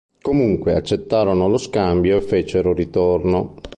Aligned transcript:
Comunque 0.19 0.73
accettarono 0.73 1.47
lo 1.47 1.59
scambio 1.59 2.17
e 2.17 2.21
fecero 2.21 2.73
ritorno. 2.73 3.57